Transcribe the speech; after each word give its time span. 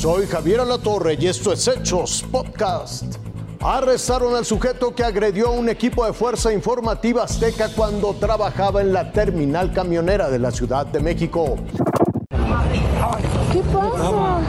Soy 0.00 0.26
Javier 0.26 0.60
Alatorre 0.60 1.18
y 1.20 1.26
esto 1.26 1.52
es 1.52 1.68
Hechos 1.68 2.24
Podcast. 2.32 3.16
Arrestaron 3.60 4.34
al 4.34 4.46
sujeto 4.46 4.94
que 4.94 5.04
agredió 5.04 5.48
a 5.48 5.50
un 5.50 5.68
equipo 5.68 6.06
de 6.06 6.14
Fuerza 6.14 6.50
Informativa 6.54 7.24
Azteca 7.24 7.68
cuando 7.76 8.14
trabajaba 8.14 8.80
en 8.80 8.94
la 8.94 9.12
terminal 9.12 9.74
camionera 9.74 10.30
de 10.30 10.38
la 10.38 10.52
Ciudad 10.52 10.86
de 10.86 11.00
México. 11.00 11.56
¿Qué 13.52 13.60
pasa? 13.60 14.40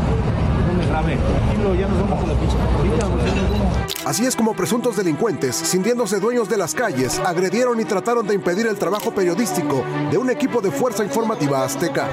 Así 4.11 4.25
es 4.25 4.35
como 4.35 4.53
presuntos 4.53 4.97
delincuentes, 4.97 5.55
sintiéndose 5.55 6.19
dueños 6.19 6.49
de 6.49 6.57
las 6.57 6.75
calles, 6.75 7.17
agredieron 7.19 7.79
y 7.79 7.85
trataron 7.85 8.27
de 8.27 8.33
impedir 8.35 8.67
el 8.67 8.77
trabajo 8.77 9.11
periodístico 9.11 9.85
de 10.11 10.17
un 10.17 10.29
equipo 10.29 10.59
de 10.59 10.69
Fuerza 10.69 11.05
Informativa 11.05 11.63
Azteca. 11.63 12.09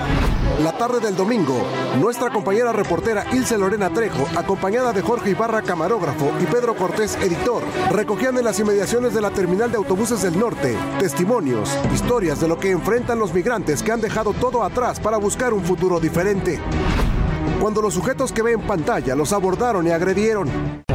La 0.62 0.78
tarde 0.78 1.00
del 1.00 1.16
domingo, 1.16 1.60
nuestra 1.98 2.30
compañera 2.30 2.72
reportera 2.72 3.26
Ilse 3.32 3.58
Lorena 3.58 3.90
Trejo, 3.90 4.28
acompañada 4.36 4.92
de 4.92 5.02
Jorge 5.02 5.30
Ibarra, 5.30 5.60
camarógrafo, 5.62 6.30
y 6.40 6.44
Pedro 6.44 6.76
Cortés, 6.76 7.16
editor, 7.16 7.64
recogían 7.90 8.38
en 8.38 8.44
las 8.44 8.60
inmediaciones 8.60 9.12
de 9.12 9.20
la 9.20 9.32
terminal 9.32 9.72
de 9.72 9.78
autobuses 9.78 10.22
del 10.22 10.38
norte 10.38 10.76
testimonios, 11.00 11.76
historias 11.92 12.38
de 12.38 12.46
lo 12.46 12.60
que 12.60 12.70
enfrentan 12.70 13.18
los 13.18 13.34
migrantes 13.34 13.82
que 13.82 13.90
han 13.90 14.00
dejado 14.00 14.34
todo 14.34 14.62
atrás 14.62 15.00
para 15.00 15.16
buscar 15.16 15.52
un 15.52 15.64
futuro 15.64 15.98
diferente. 15.98 16.60
Cuando 17.60 17.82
los 17.82 17.94
sujetos 17.94 18.30
que 18.30 18.42
ve 18.42 18.52
en 18.52 18.60
pantalla 18.60 19.16
los 19.16 19.32
abordaron 19.32 19.84
y 19.88 19.90
agredieron, 19.90 20.86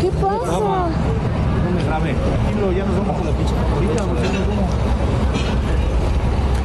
¿Qué 0.00 0.10
pasa? 0.10 0.88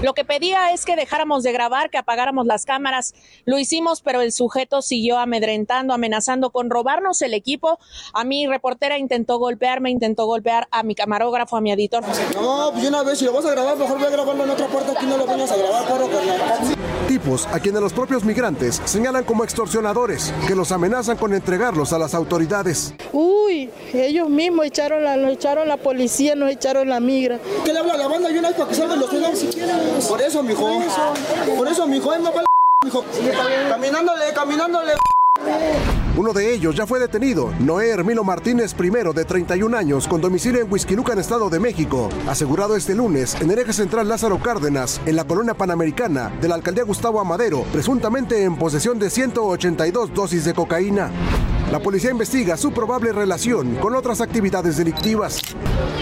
Lo 0.04 0.14
que 0.14 0.26
pedía 0.26 0.74
es 0.74 0.84
que 0.84 0.98
dejáramos 0.98 1.44
de 1.44 1.54
grabar, 1.54 1.90
que 1.90 1.98
apagáramos 1.98 2.46
las 2.46 2.66
cámaras. 2.66 3.14
Lo 3.46 3.58
hicimos, 3.58 4.02
pero 4.02 4.20
el 4.22 4.34
sujeto 4.34 4.82
siguió 4.82 5.18
amedrentando, 5.18 5.94
amenazando 5.94 6.50
con 6.50 6.70
robarnos 6.70 7.22
el 7.22 7.34
equipo. 7.34 7.80
A 8.14 8.26
mi 8.26 8.46
reportera 8.46 8.98
intentó 8.98 9.40
golpearme, 9.40 9.90
intentó 9.92 10.26
golpear 10.26 10.68
a 10.72 10.84
mi 10.84 10.94
camarógrafo, 10.94 11.56
a 11.56 11.62
mi 11.62 11.72
editor. 11.72 12.04
No, 12.36 12.72
pues 12.74 12.86
una 12.86 13.02
vez, 13.04 13.20
si 13.20 13.26
lo 13.26 13.32
vas 13.32 13.46
a 13.46 13.52
grabar, 13.52 13.78
mejor 13.78 13.98
voy 13.98 14.08
a 14.08 14.10
grabarlo 14.10 14.44
en 14.44 14.50
otra 14.50 14.68
parte, 14.68 14.92
aquí 14.92 15.06
no 15.06 15.18
lo 15.18 15.26
vengas 15.26 15.52
a 15.52 15.56
grabar, 15.56 15.88
porro, 15.88 16.10
carnal. 16.10 16.83
Tipos 17.24 17.48
a 17.48 17.60
quienes 17.60 17.82
los 17.82 17.94
propios 17.94 18.24
migrantes 18.24 18.82
señalan 18.86 19.24
como 19.24 19.44
extorsionadores, 19.44 20.34
que 20.48 20.56
los 20.56 20.72
amenazan 20.72 21.18
con 21.18 21.34
entregarlos 21.34 21.94
a 21.94 21.98
las 21.98 22.14
autoridades. 22.14 22.94
Uy, 23.12 23.70
ellos 23.94 24.30
mismos 24.30 24.66
echaron 24.66 25.04
la, 25.04 25.16
nos 25.16 25.34
echaron 25.34 25.68
la 25.68 25.78
policía, 25.78 26.36
nos 26.36 26.52
echaron 26.52 26.90
la 26.90 27.00
migra. 27.00 27.40
¿Qué 27.64 27.74
le 27.74 27.80
habla 27.80 27.94
a 27.94 27.98
la 27.98 28.08
banda 28.08 28.32
y 28.32 28.38
una 28.38 28.50
vez 28.50 28.58
para 28.58 28.70
que 28.70 28.76
salgan 28.76 29.00
los 29.00 29.10
pedos 29.10 29.40
si 29.40 29.48
quieres? 29.48 30.06
Por 30.08 30.22
eso, 30.22 30.44
mijo. 30.44 30.68
Por 31.58 31.68
eso, 31.68 31.88
mijo, 31.88 32.18
no 32.18 32.34
va 32.34 32.42
la 32.42 32.46
mijo. 32.86 33.06
Caminándole, 33.70 34.34
caminándole. 34.34 34.94
Uno 36.16 36.32
de 36.32 36.54
ellos 36.54 36.76
ya 36.76 36.86
fue 36.86 37.00
detenido, 37.00 37.52
Noé 37.60 37.90
Hermilo 37.90 38.24
Martínez 38.24 38.76
I, 38.80 39.14
de 39.16 39.26
31 39.26 39.76
años, 39.76 40.08
con 40.08 40.22
domicilio 40.22 40.62
en 40.62 40.72
Huizquilucan, 40.72 41.18
Estado 41.18 41.50
de 41.50 41.60
México, 41.60 42.10
asegurado 42.28 42.76
este 42.76 42.94
lunes 42.94 43.36
en 43.42 43.50
el 43.50 43.58
eje 43.58 43.74
central 43.74 44.08
Lázaro 44.08 44.38
Cárdenas, 44.40 45.02
en 45.08 45.16
la 45.16 45.24
colonia 45.24 45.56
panamericana 45.56 46.32
de 46.40 46.48
la 46.48 46.54
alcaldía 46.54 46.84
Gustavo 46.84 47.20
Amadero, 47.20 47.64
presuntamente 47.74 48.44
en 48.44 48.58
posesión 48.58 49.00
de 49.00 49.10
182 49.10 50.14
dosis 50.14 50.46
de 50.46 50.54
cocaína. 50.54 51.10
La 51.74 51.80
policía 51.80 52.12
investiga 52.12 52.56
su 52.56 52.72
probable 52.72 53.12
relación 53.12 53.78
con 53.78 53.96
otras 53.96 54.22
actividades 54.22 54.78
delictivas. 54.78 55.42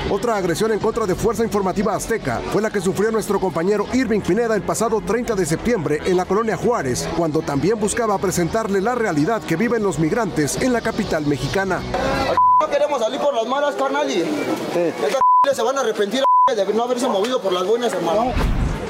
Otra 0.10 0.36
agresión 0.36 0.74
en 0.74 0.80
contra 0.80 1.06
de 1.06 1.16
Fuerza 1.16 1.46
Informativa 1.46 1.96
Azteca 1.96 2.42
fue 2.52 2.62
la 2.62 2.70
que 2.70 2.82
sufrió 2.82 3.10
nuestro 3.10 3.40
compañero 3.40 3.86
Irving 3.94 4.20
Pineda 4.20 4.54
el 4.54 4.64
pasado 4.64 5.00
30 5.00 5.34
de 5.34 5.46
septiembre 5.46 6.00
en 6.04 6.18
la 6.18 6.26
colonia 6.26 6.58
Juárez, 6.58 7.08
cuando 7.16 7.40
también 7.42 7.80
buscaba 7.80 8.18
presentarle 8.18 8.82
la 8.82 8.96
realidad 8.96 9.42
que 9.44 9.56
viven 9.56 9.82
los 9.82 9.98
migrantes 9.98 10.62
en 10.62 10.74
la 10.74 10.82
capital 10.82 11.26
mexicana. 11.26 11.80
No 12.60 12.70
queremos 12.70 13.00
salir 13.00 13.22
por 13.22 13.34
las 13.34 13.48
malas, 13.48 13.74
carnal, 13.76 14.12
y 14.12 14.24
estas 14.76 15.22
se 15.56 15.62
van 15.62 15.78
a 15.78 15.80
arrepentir 15.80 16.22
de 16.54 16.74
no 16.74 16.84
haberse 16.84 17.08
movido 17.08 17.42
por 17.42 17.54
las 17.54 17.66
buenas, 17.66 17.94
hermano. 17.94 18.34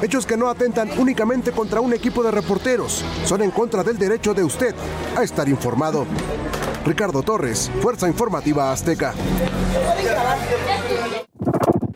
Hechos 0.01 0.25
que 0.25 0.35
no 0.35 0.49
atentan 0.49 0.89
únicamente 0.97 1.51
contra 1.51 1.79
un 1.79 1.93
equipo 1.93 2.23
de 2.23 2.31
reporteros, 2.31 3.03
son 3.23 3.43
en 3.43 3.51
contra 3.51 3.83
del 3.83 3.99
derecho 3.99 4.33
de 4.33 4.43
usted 4.43 4.73
a 5.15 5.21
estar 5.21 5.47
informado. 5.47 6.07
Ricardo 6.83 7.21
Torres, 7.21 7.71
Fuerza 7.81 8.07
Informativa 8.07 8.71
Azteca. 8.71 9.13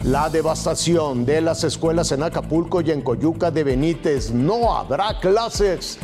La 0.04 0.30
devastación 0.30 1.26
de 1.26 1.42
las 1.42 1.64
escuelas 1.64 2.12
en 2.12 2.22
Acapulco 2.22 2.82
y 2.82 2.92
en 2.92 3.02
Coyuca 3.02 3.50
de 3.50 3.64
Benítez. 3.64 4.32
No 4.32 4.78
habrá 4.78 5.20
clases. 5.20 5.98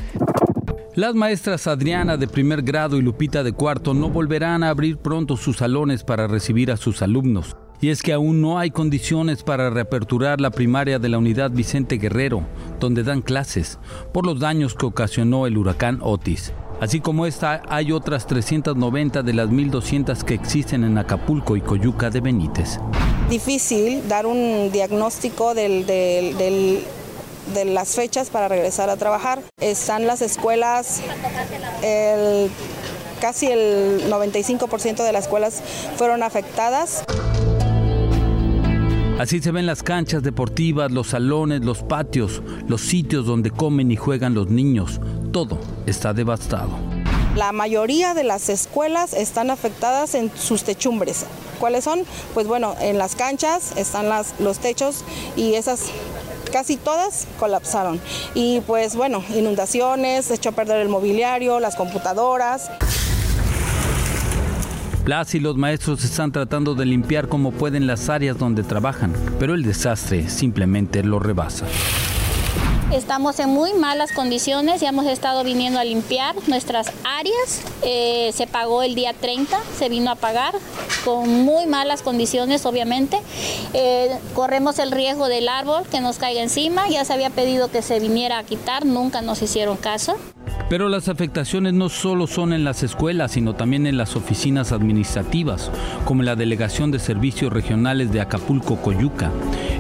Las 0.96 1.14
maestras 1.14 1.68
Adriana 1.68 2.18
de 2.18 2.28
primer 2.28 2.64
grado 2.64 2.98
y 2.98 3.02
Lupita 3.04 3.44
de 3.44 3.54
cuarto 3.54 3.94
no 3.94 4.10
volverán 4.10 4.64
a 4.64 4.70
abrir 4.70 4.98
pronto 4.98 5.38
sus 5.38 5.58
salones 5.58 6.04
para 6.04 6.28
recibir 6.28 6.72
a 6.72 6.78
sus 6.78 7.04
alumnos. 7.04 7.56
Y 7.84 7.90
es 7.90 8.04
que 8.04 8.14
aún 8.14 8.42
no 8.42 8.60
hay 8.60 8.70
condiciones 8.70 9.42
para 9.42 9.72
reaperturar 9.72 10.40
la 10.40 10.52
primaria 10.52 11.00
de 11.00 11.10
la 11.10 11.18
unidad 11.18 11.50
Vicente 11.50 11.98
Guerrero, 11.98 12.44
donde 12.80 13.02
dan 13.04 13.22
clases, 13.24 13.80
por 14.14 14.24
los 14.26 14.40
daños 14.40 14.76
que 14.76 14.86
ocasionó 14.86 15.48
el 15.48 15.58
huracán 15.58 16.00
Otis. 16.04 16.54
Así 16.80 17.00
como 17.00 17.26
esta, 17.26 17.64
hay 17.70 17.92
otras 17.92 18.28
390 18.28 19.24
de 19.24 19.34
las 19.34 19.50
1.200 19.50 20.24
que 20.24 20.36
existen 20.36 20.84
en 20.84 20.98
Acapulco 21.00 21.56
y 21.56 21.62
Coyuca 21.62 22.10
de 22.12 22.22
Benítez. 22.22 22.80
difícil 23.30 24.08
dar 24.10 24.26
un 24.26 24.72
diagnóstico 24.72 25.54
de 25.56 26.84
las 27.66 27.96
fechas 27.96 28.30
para 28.30 28.48
regresar 28.48 28.90
a 28.92 28.98
trabajar. 28.98 29.42
Están 29.60 30.06
las 30.06 30.22
escuelas, 30.22 31.02
el- 31.82 32.50
casi 33.22 33.48
el 33.48 34.04
95% 34.10 35.04
de 35.04 35.12
las 35.14 35.24
escuelas 35.26 35.64
fueron 35.96 36.24
afectadas. 36.24 37.04
Así 39.20 39.40
se 39.40 39.52
ven 39.52 39.66
las 39.66 39.84
canchas 39.84 40.24
deportivas, 40.24 40.92
los 40.92 41.08
salones, 41.08 41.64
los 41.64 41.84
patios, 41.84 42.42
los 42.68 42.82
sitios 42.82 43.26
donde 43.26 43.52
comen 43.52 43.92
y 43.92 43.96
juegan 43.96 44.34
los 44.34 44.50
niños. 44.50 45.00
Todo 45.32 45.60
está 45.86 46.14
devastado. 46.14 46.70
La 47.36 47.52
mayoría 47.52 48.14
de 48.14 48.24
las 48.24 48.50
escuelas 48.50 49.14
están 49.14 49.52
afectadas 49.52 50.16
en 50.16 50.32
sus 50.36 50.64
techumbres. 50.64 51.26
¿Cuáles 51.60 51.84
son? 51.84 52.02
Pues 52.34 52.48
bueno, 52.48 52.76
en 52.82 52.98
las 52.98 53.16
canchas 53.16 53.78
están 53.78 54.08
los 54.40 54.60
techos 54.60 55.06
y 55.36 55.54
esas 55.54 55.92
casi 56.52 56.76
todas 56.76 57.28
colapsaron. 57.40 58.02
Y 58.36 58.60
pues 58.62 58.96
bueno, 58.96 59.24
inundaciones, 59.36 60.30
echó 60.32 60.50
a 60.50 60.52
perder 60.52 60.82
el 60.82 60.90
mobiliario, 60.90 61.60
las 61.60 61.76
computadoras. 61.76 62.70
Las 65.06 65.34
y 65.34 65.40
los 65.40 65.58
maestros 65.58 66.04
están 66.04 66.32
tratando 66.32 66.76
de 66.76 66.86
limpiar 66.86 67.28
como 67.28 67.52
pueden 67.52 67.88
las 67.88 68.10
áreas 68.10 68.38
donde 68.38 68.62
trabajan, 68.62 69.14
pero 69.40 69.56
el 69.56 69.64
desastre 69.64 70.30
simplemente 70.30 71.04
lo 71.04 71.18
rebasa. 71.18 71.66
Estamos 72.94 73.40
en 73.40 73.50
muy 73.50 73.74
malas 73.74 74.12
condiciones, 74.12 74.82
ya 74.82 74.90
hemos 74.90 75.08
estado 75.08 75.44
viniendo 75.44 75.80
a 75.80 75.84
limpiar 75.86 76.36
nuestras 76.48 76.92
áreas. 77.04 77.62
Eh, 77.84 78.32
se 78.34 78.48
pagó 78.48 78.84
el 78.84 78.94
día 78.94 79.14
30, 79.14 79.58
se 79.76 79.90
vino 79.90 80.12
a 80.12 80.16
pagar 80.16 80.54
con 81.04 81.28
muy 81.46 81.66
malas 81.66 82.04
condiciones, 82.04 82.66
obviamente. 82.66 83.18
Eh, 83.74 84.20
corremos 84.36 84.78
el 84.78 84.92
riesgo 84.92 85.30
del 85.30 85.48
árbol 85.48 85.84
que 85.90 86.02
nos 86.02 86.18
caiga 86.18 86.44
encima, 86.44 86.90
ya 86.90 87.06
se 87.06 87.14
había 87.14 87.30
pedido 87.30 87.72
que 87.72 87.82
se 87.82 88.00
viniera 88.00 88.38
a 88.38 88.44
quitar, 88.44 88.86
nunca 88.86 89.22
nos 89.22 89.42
hicieron 89.42 89.78
caso. 89.78 90.18
Pero 90.72 90.88
las 90.88 91.10
afectaciones 91.10 91.74
no 91.74 91.90
solo 91.90 92.28
son 92.28 92.54
en 92.54 92.64
las 92.64 92.82
escuelas, 92.82 93.34
sino 93.34 93.54
también 93.54 93.86
en 93.88 93.98
las 93.98 94.16
oficinas 94.16 94.72
administrativas, 94.72 95.70
como 96.06 96.24
la 96.24 96.38
Delegación 96.38 96.92
de 96.92 97.00
Servicios 97.00 97.52
Regionales 97.52 98.14
de 98.14 98.22
Acapulco 98.22 98.78
Coyuca, 98.78 99.32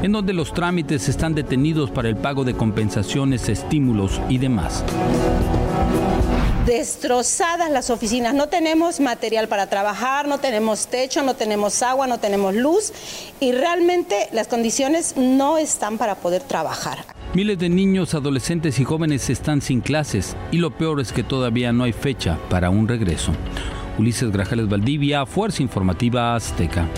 en 0.02 0.12
donde 0.12 0.34
los 0.34 0.54
trámites 0.54 1.08
están 1.08 1.34
detenidos 1.34 1.92
para 1.92 2.10
el 2.10 2.18
pago 2.18 2.44
de 2.44 2.56
compensaciones, 2.56 3.48
estímulos 3.48 4.20
y 4.28 4.38
demás. 4.38 4.84
destrozadas 6.66 7.72
las 7.72 7.90
oficinas. 7.90 8.34
No 8.34 8.48
tenemos 8.48 9.00
material 9.00 9.48
para 9.48 9.68
trabajar, 9.68 10.28
no 10.28 10.40
tenemos 10.40 10.88
techo, 10.88 11.24
no 11.24 11.36
tenemos 11.36 11.82
agua, 11.84 12.06
no 12.06 12.20
tenemos 12.20 12.54
luz 12.54 12.92
y 13.40 13.54
realmente 13.54 14.28
las 14.34 14.50
condiciones 14.50 15.16
no 15.16 15.58
están 15.58 15.98
para 15.98 16.16
poder 16.16 16.42
trabajar. 16.42 16.98
Miles 17.34 17.58
de 17.60 17.70
niños, 17.70 18.14
adolescentes 18.14 18.78
y 18.82 18.84
jóvenes 18.84 19.30
están 19.30 19.62
sin 19.62 19.80
clases 19.80 20.36
y 20.52 20.58
lo 20.58 20.70
peor 20.70 21.00
es 21.00 21.14
que 21.14 21.24
todavía 21.24 21.72
no 21.72 21.86
hay 21.86 21.94
fecha 21.94 22.38
para 22.50 22.70
un 22.70 22.90
regreso. 22.90 23.32
Ulises 23.98 24.32
Grajales 24.32 24.68
Valdivia, 24.68 25.26
Fuerza 25.26 25.64
Informativa 25.64 26.36
Azteca. 26.36 26.90